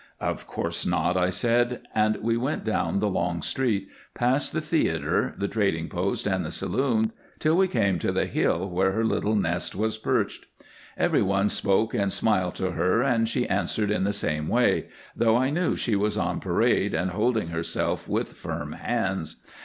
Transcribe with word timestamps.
"Of 0.19 0.47
course 0.47 0.83
not," 0.83 1.15
I 1.15 1.29
said, 1.29 1.81
and 1.93 2.15
we 2.23 2.35
went 2.35 2.63
down 2.63 2.97
the 2.97 3.07
long 3.07 3.43
street, 3.43 3.87
past 4.15 4.51
the 4.51 4.59
theater, 4.59 5.35
the 5.37 5.47
trading 5.47 5.89
post, 5.89 6.25
and 6.25 6.43
the 6.43 6.49
saloons, 6.49 7.09
till 7.37 7.55
we 7.55 7.67
came 7.67 7.99
to 7.99 8.11
the 8.11 8.25
hill 8.25 8.67
where 8.67 8.93
her 8.93 9.05
little 9.05 9.35
nest 9.35 9.75
was 9.75 9.99
perched. 9.99 10.47
Every 10.97 11.21
one 11.21 11.49
spoke 11.49 11.93
and 11.93 12.11
smiled 12.11 12.55
to 12.55 12.71
her 12.71 13.03
and 13.03 13.29
she 13.29 13.47
answered 13.47 13.91
in 13.91 14.03
the 14.03 14.11
same 14.11 14.47
way, 14.47 14.87
though 15.15 15.37
I 15.37 15.51
knew 15.51 15.75
she 15.75 15.95
was 15.95 16.17
on 16.17 16.39
parade 16.39 16.95
and 16.95 17.11
holding 17.11 17.49
herself 17.49 18.07
with 18.09 18.33
firm 18.33 18.71
hands. 18.71 19.35